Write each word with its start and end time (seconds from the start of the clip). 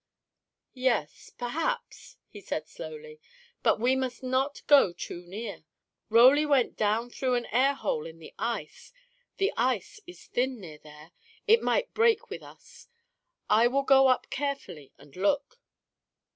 "Yes, 0.73 1.31
perhaps," 1.37 2.17
he 2.27 2.41
said 2.41 2.67
slowly. 2.67 3.21
"But 3.61 3.79
we 3.79 3.95
must 3.95 4.23
not 4.23 4.63
go 4.65 4.93
too 4.93 5.21
near. 5.27 5.63
Roly 6.09 6.43
went 6.43 6.75
down 6.75 7.11
through 7.11 7.35
an 7.35 7.45
air 7.51 7.75
hole 7.75 8.07
in 8.07 8.17
the 8.17 8.33
ice. 8.39 8.91
The 9.37 9.53
ice 9.55 9.99
is 10.07 10.25
thin 10.25 10.59
near 10.59 10.79
there. 10.79 11.11
It 11.45 11.61
might 11.61 11.93
break 11.93 12.31
with 12.31 12.41
us. 12.41 12.87
I 13.47 13.67
will 13.67 13.83
go 13.83 14.07
up 14.07 14.31
carefully 14.31 14.91
and 14.97 15.15
look." 15.15 15.59